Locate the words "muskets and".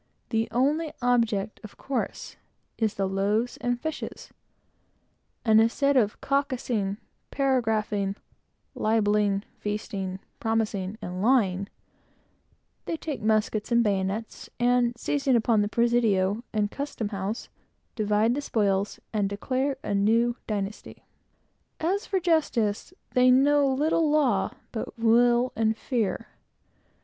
13.21-13.83